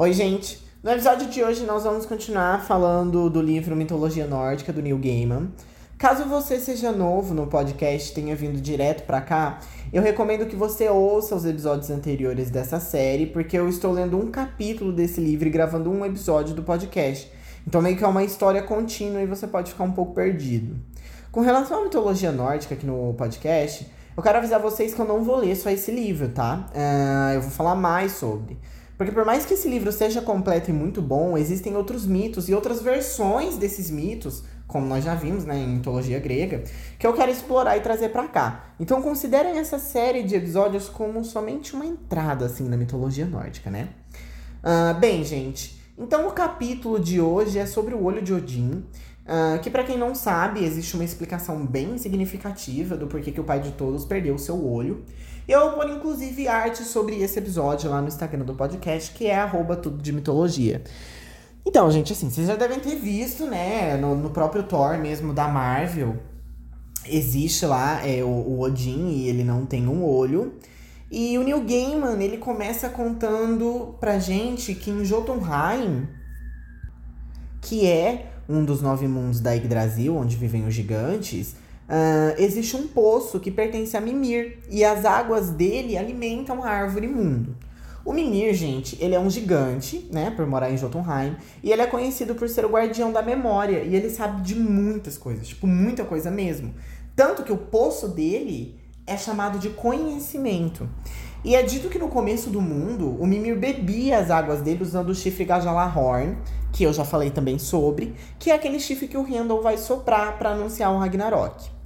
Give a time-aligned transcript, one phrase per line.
[0.00, 0.64] Oi, gente!
[0.80, 5.50] No episódio de hoje nós vamos continuar falando do livro Mitologia Nórdica do Neil Gaiman.
[5.98, 9.58] Caso você seja novo no podcast, tenha vindo direto para cá,
[9.92, 14.30] eu recomendo que você ouça os episódios anteriores dessa série, porque eu estou lendo um
[14.30, 17.28] capítulo desse livro e gravando um episódio do podcast.
[17.66, 20.76] Então meio que é uma história contínua e você pode ficar um pouco perdido.
[21.32, 23.84] Com relação à mitologia nórdica aqui no podcast,
[24.16, 26.68] eu quero avisar vocês que eu não vou ler só esse livro, tá?
[26.72, 28.56] Uh, eu vou falar mais sobre.
[28.98, 32.54] Porque por mais que esse livro seja completo e muito bom, existem outros mitos e
[32.54, 36.62] outras versões desses mitos como nós já vimos né, em mitologia grega,
[36.98, 38.66] que eu quero explorar e trazer para cá.
[38.78, 43.88] Então considerem essa série de episódios como somente uma entrada assim na mitologia nórdica, né?
[44.62, 48.84] Uh, bem, gente, então o capítulo de hoje é sobre o olho de Odin,
[49.24, 53.44] uh, que para quem não sabe existe uma explicação bem significativa do porquê que o
[53.44, 55.02] pai de todos perdeu seu olho.
[55.48, 60.02] Eu vou inclusive arte sobre esse episódio lá no Instagram do podcast, que é tudo
[60.02, 60.82] de mitologia.
[61.64, 65.48] Então, gente, assim, vocês já devem ter visto, né, no, no próprio Thor mesmo da
[65.48, 66.18] Marvel,
[67.06, 70.52] existe lá é, o, o, Odin e ele não tem um olho.
[71.10, 76.06] E o Neil Gaiman, ele começa contando pra gente que em Jotunheim,
[77.62, 81.56] que é um dos nove mundos da Yggdrasil, onde vivem os gigantes,
[81.88, 84.58] uh, existe um poço que pertence a Mimir.
[84.70, 87.56] E as águas dele alimentam a árvore mundo.
[88.04, 91.86] O Mimir, gente, ele é um gigante, né, por morar em Jotunheim, e ele é
[91.86, 96.04] conhecido por ser o guardião da memória, e ele sabe de muitas coisas, tipo, muita
[96.04, 96.74] coisa mesmo.
[97.14, 100.88] Tanto que o poço dele é chamado de conhecimento.
[101.44, 105.10] E é dito que no começo do mundo, o Mimir bebia as águas dele usando
[105.10, 106.38] o chifre Gajalahorn,
[106.72, 110.38] que eu já falei também sobre, que é aquele chifre que o Randall vai soprar
[110.38, 111.77] para anunciar o Ragnarok.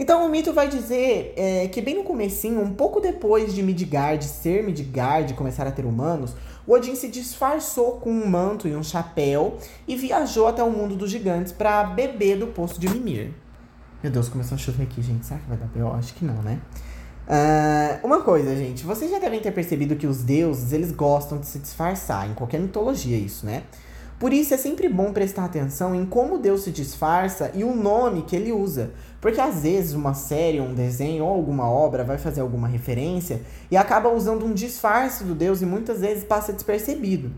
[0.00, 4.24] Então o mito vai dizer é, que bem no comecinho, um pouco depois de Midgard
[4.24, 6.34] ser Midgard começar a ter humanos,
[6.66, 10.96] o Odin se disfarçou com um manto e um chapéu e viajou até o mundo
[10.96, 13.32] dos gigantes para beber do poço de Mimir.
[14.02, 15.26] Meu Deus, começou a chover aqui, gente.
[15.26, 15.94] Será que vai dar pior?
[15.94, 16.58] Acho que não, né?
[17.28, 18.82] Uh, uma coisa, gente.
[18.82, 22.26] Vocês já devem ter percebido que os deuses, eles gostam de se disfarçar.
[22.26, 23.64] Em qualquer mitologia, isso, né?
[24.20, 28.20] Por isso é sempre bom prestar atenção em como Deus se disfarça e o nome
[28.20, 28.90] que ele usa.
[29.18, 33.78] Porque às vezes uma série, um desenho ou alguma obra vai fazer alguma referência e
[33.78, 37.32] acaba usando um disfarce do Deus e muitas vezes passa despercebido.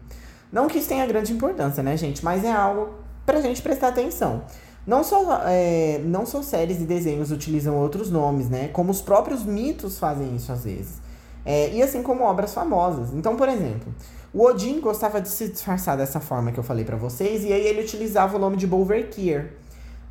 [0.50, 2.24] Não que isso tenha grande importância, né, gente?
[2.24, 2.88] Mas é algo
[3.24, 4.42] pra gente prestar atenção.
[4.84, 8.66] Não só, é, não só séries e desenhos utilizam outros nomes, né?
[8.72, 11.01] Como os próprios mitos fazem isso às vezes.
[11.44, 13.12] É, e assim como obras famosas.
[13.12, 13.92] Então, por exemplo,
[14.32, 17.66] o Odin gostava de se disfarçar dessa forma que eu falei para vocês, e aí
[17.66, 19.52] ele utilizava o nome de Bolverkir.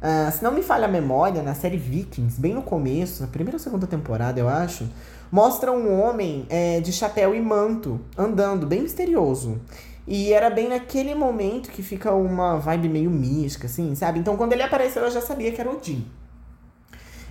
[0.02, 3.56] Uh, se não me falha a memória, na série Vikings, bem no começo, na primeira
[3.56, 4.90] ou segunda temporada, eu acho,
[5.32, 9.62] mostra um homem é, de chapéu e manto andando, bem misterioso.
[10.08, 14.20] E era bem naquele momento que fica uma vibe meio mística, assim, sabe?
[14.20, 16.06] Então quando ele apareceu, eu já sabia que era Odin.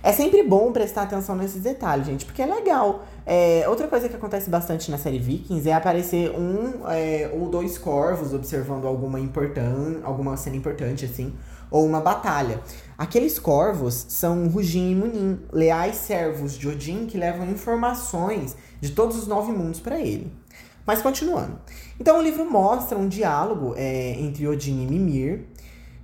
[0.03, 3.05] É sempre bom prestar atenção nesses detalhes, gente, porque é legal.
[3.25, 7.77] É, outra coisa que acontece bastante na série Vikings é aparecer um é, ou dois
[7.77, 11.33] corvos observando alguma importante, alguma cena importante, assim,
[11.69, 12.59] ou uma batalha.
[12.97, 19.17] Aqueles corvos são Rugin e Munin, leais servos de Odin que levam informações de todos
[19.17, 20.31] os nove mundos para ele.
[20.85, 21.59] Mas continuando.
[21.99, 25.45] Então o livro mostra um diálogo é, entre Odin e Mimir,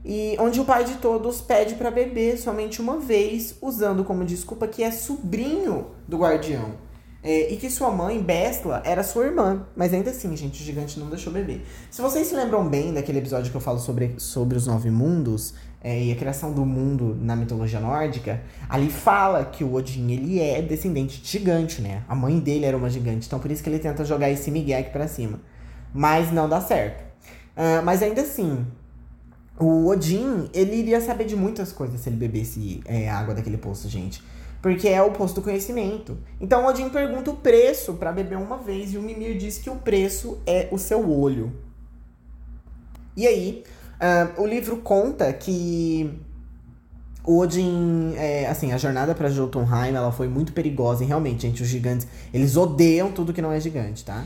[0.06, 4.68] e onde o pai de todos pede para beber somente uma vez, usando como desculpa
[4.68, 6.87] que é sobrinho do guardião.
[7.28, 9.68] É, e que sua mãe, Bestla, era sua irmã.
[9.76, 11.62] Mas ainda assim, gente, o gigante não deixou beber.
[11.92, 15.54] Se vocês se lembram bem daquele episódio que eu falo sobre, sobre os nove mundos
[15.84, 20.40] é, e a criação do mundo na mitologia nórdica, ali fala que o Odin ele
[20.40, 22.02] é descendente de gigante, né?
[22.08, 24.80] A mãe dele era uma gigante, então por isso que ele tenta jogar esse Miguel
[24.80, 25.42] aqui pra cima.
[25.94, 27.04] Mas não dá certo.
[27.58, 28.66] Uh, mas ainda assim,
[29.60, 33.90] o Odin, ele iria saber de muitas coisas se ele bebesse é, água daquele poço,
[33.90, 34.24] gente.
[34.62, 36.18] Porque é o poço do conhecimento.
[36.42, 39.76] Então Odin pergunta o preço para beber uma vez e o Mimir diz que o
[39.76, 41.54] preço é o seu olho.
[43.16, 43.64] E aí,
[44.02, 46.20] uh, o livro conta que
[47.30, 51.68] Odin, é, assim, a jornada para Jotunheim, ela foi muito perigosa e realmente, gente, os
[51.68, 54.26] gigantes, eles odeiam tudo que não é gigante, tá?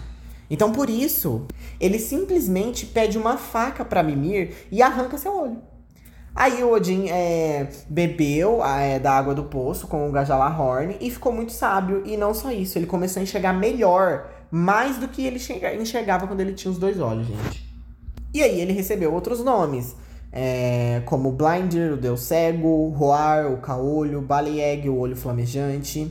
[0.51, 1.47] Então, por isso,
[1.79, 5.70] ele simplesmente pede uma faca para Mimir e arranca seu olho.
[6.33, 11.31] Aí o Odin é, bebeu é, da água do poço com o Gajalahorn e ficou
[11.31, 12.03] muito sábio.
[12.05, 15.39] E não só isso, ele começou a enxergar melhor, mais do que ele
[15.79, 17.69] enxergava quando ele tinha os dois olhos, gente.
[18.33, 19.93] E aí ele recebeu outros nomes,
[20.31, 26.09] é, como Blinder, o Deus Cego, Roar, o Caolho, Baleeg, o Olho Flamejante.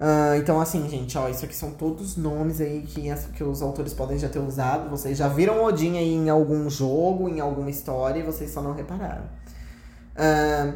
[0.00, 3.02] Uh, então, assim, gente, ó, isso aqui são todos nomes aí que,
[3.34, 4.88] que os autores podem já ter usado.
[4.88, 8.72] Vocês já viram Odin aí em algum jogo, em alguma história, e vocês só não
[8.72, 9.24] repararam.
[10.16, 10.74] Uh,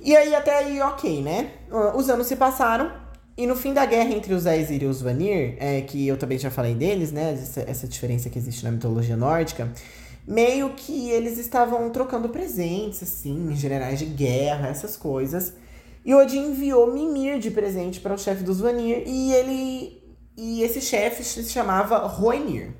[0.00, 1.52] e aí, até aí, ok, né?
[1.70, 2.90] Uh, os anos se passaram,
[3.36, 6.38] e no fim da guerra entre os Aesir e os Vanir, é, que eu também
[6.38, 7.34] já falei deles, né?
[7.34, 9.72] Essa, essa diferença que existe na mitologia nórdica,
[10.26, 15.52] meio que eles estavam trocando presentes, assim, generais de guerra, essas coisas.
[16.08, 20.02] E Odin enviou Mimir de presente para o chefe dos Vanir e ele
[20.38, 22.70] e esse chefe se chamava Roenir.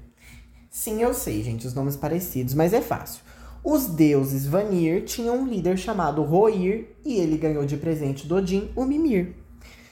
[0.70, 3.20] Sim, eu sei, gente, os nomes parecidos, mas é fácil.
[3.62, 8.70] Os deuses Vanir tinham um líder chamado Roir e ele ganhou de presente do Odin
[8.74, 9.34] o Mimir.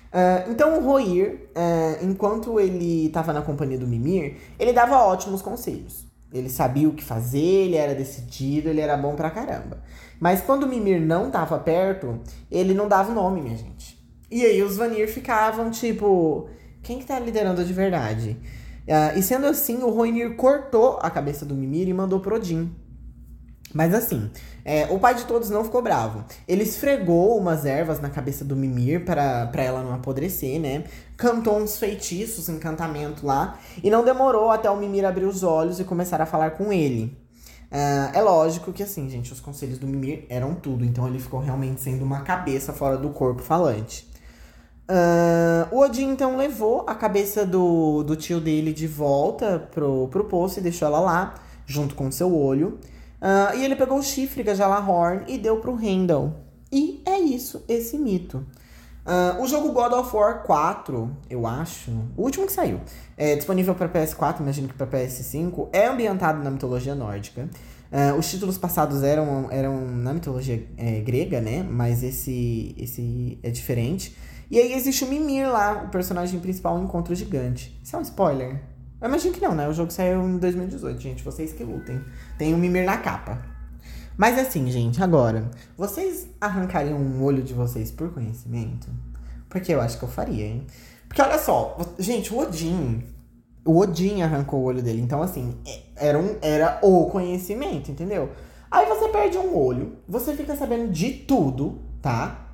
[0.06, 5.42] Uh, então o Roir, uh, enquanto ele estava na companhia do Mimir, ele dava ótimos
[5.42, 6.05] conselhos.
[6.36, 9.82] Ele sabia o que fazer, ele era decidido, ele era bom pra caramba.
[10.20, 13.96] Mas quando o Mimir não tava perto, ele não dava o nome, minha gente.
[14.30, 16.48] E aí os Vanir ficavam tipo,
[16.82, 18.36] quem que tá liderando de verdade?
[18.86, 22.72] Uh, e sendo assim, o Roinir cortou a cabeça do Mimir e mandou pro Odin.
[23.74, 24.30] Mas assim,
[24.64, 26.24] é, o pai de todos não ficou bravo.
[26.46, 30.84] Ele esfregou umas ervas na cabeça do Mimir para ela não apodrecer, né?
[31.16, 33.58] Cantou uns feitiços, encantamento lá.
[33.82, 37.16] E não demorou até o Mimir abrir os olhos e começar a falar com ele.
[37.70, 40.84] Uh, é lógico que, assim, gente, os conselhos do Mimir eram tudo.
[40.84, 44.08] Então ele ficou realmente sendo uma cabeça fora do corpo falante.
[44.88, 50.24] Uh, o Odin, então, levou a cabeça do, do tio dele de volta pro, pro
[50.24, 51.34] poço e deixou ela lá,
[51.66, 52.78] junto com seu olho.
[53.20, 56.34] Uh, e ele pegou o chifre Gajalahorn e deu pro Randall.
[56.70, 58.44] E é isso, esse mito.
[59.06, 62.80] Uh, o jogo God of War 4, eu acho, o último que saiu,
[63.16, 67.48] é disponível para PS4, imagino que para PS5, é ambientado na mitologia nórdica.
[67.92, 71.62] Uh, os títulos passados eram, eram na mitologia é, grega, né?
[71.62, 74.16] Mas esse, esse é diferente.
[74.50, 77.78] E aí existe o Mimir lá, o personagem principal, o Encontro Gigante.
[77.82, 78.60] Isso é um spoiler?
[79.00, 79.68] Eu imagino que não, né?
[79.68, 81.22] O jogo saiu em 2018, gente.
[81.22, 82.00] Vocês que lutem.
[82.38, 83.42] Tem o Mimir na capa.
[84.16, 88.88] Mas assim, gente, agora, vocês arrancariam um olho de vocês por conhecimento?
[89.50, 90.66] Porque eu acho que eu faria, hein?
[91.06, 93.02] Porque olha só, gente, o Odin.
[93.64, 95.02] O Odin arrancou o olho dele.
[95.02, 98.30] Então, assim, é, era, um, era o conhecimento, entendeu?
[98.70, 102.46] Aí você perde um olho, você fica sabendo de tudo, tá?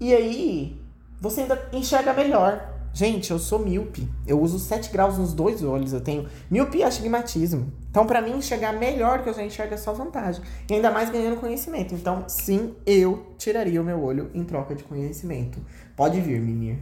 [0.00, 0.80] E aí,
[1.20, 2.69] você ainda enxerga melhor.
[2.92, 4.08] Gente, eu sou míope.
[4.26, 5.92] Eu uso 7 graus nos dois olhos.
[5.92, 7.72] Eu tenho miopia e astigmatismo.
[7.90, 10.42] Então, para mim, enxergar melhor que eu já enxergo é só vantagem.
[10.68, 11.94] E ainda mais ganhando conhecimento.
[11.94, 15.58] Então, sim, eu tiraria o meu olho em troca de conhecimento.
[15.96, 16.78] Pode vir, Mimir.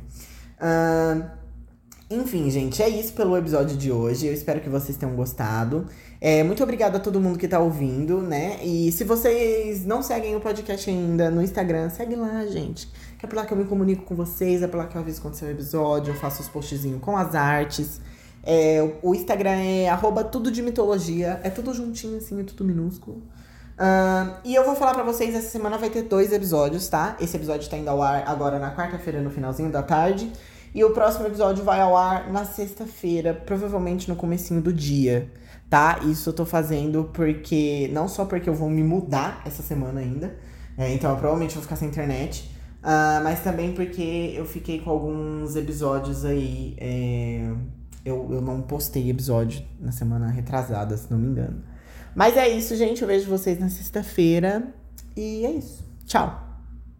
[0.60, 1.24] Uh,
[2.10, 4.26] enfim, gente, é isso pelo episódio de hoje.
[4.26, 5.86] Eu espero que vocês tenham gostado.
[6.20, 8.58] É, muito obrigada a todo mundo que tá ouvindo, né?
[8.64, 12.88] E se vocês não seguem o podcast ainda no Instagram, segue lá, gente
[13.18, 15.00] que é por lá que eu me comunico com vocês, é por lá que eu
[15.00, 18.00] aviso quando sair o episódio, eu faço os postzinhos com as artes.
[18.44, 23.16] É, o Instagram é arroba tudo de mitologia, é tudo juntinho assim, é tudo minúsculo.
[23.76, 27.16] Uh, e eu vou falar para vocês, essa semana vai ter dois episódios, tá?
[27.20, 30.32] Esse episódio tá indo ao ar agora na quarta-feira, no finalzinho da tarde.
[30.72, 35.28] E o próximo episódio vai ao ar na sexta-feira, provavelmente no comecinho do dia,
[35.68, 36.00] tá?
[36.04, 37.90] Isso eu tô fazendo porque...
[37.92, 40.36] Não só porque eu vou me mudar essa semana ainda,
[40.76, 42.50] é, então eu provavelmente vou ficar sem internet.
[42.78, 46.76] Uh, mas também porque eu fiquei com alguns episódios aí.
[46.78, 47.52] É,
[48.04, 51.62] eu, eu não postei episódio na semana retrasada, se não me engano.
[52.14, 53.02] Mas é isso, gente.
[53.02, 54.72] Eu vejo vocês na sexta-feira.
[55.16, 55.84] E é isso.
[56.06, 56.47] Tchau!